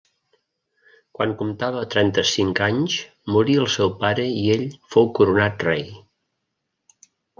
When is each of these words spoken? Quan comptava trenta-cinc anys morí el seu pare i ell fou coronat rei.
Quan 1.17 1.33
comptava 1.41 1.83
trenta-cinc 1.95 2.61
anys 2.69 2.95
morí 3.35 3.59
el 3.65 3.69
seu 3.75 3.91
pare 4.05 4.25
i 4.31 4.49
ell 4.55 4.65
fou 4.97 5.07
coronat 5.21 5.67
rei. 5.69 5.85